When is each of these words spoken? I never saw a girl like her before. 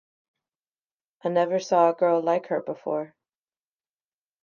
I 1.23 1.29
never 1.29 1.59
saw 1.59 1.91
a 1.91 1.93
girl 1.93 2.23
like 2.23 2.47
her 2.47 2.59
before. 2.59 3.13